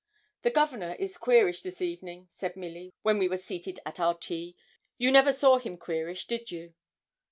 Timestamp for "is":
0.97-1.15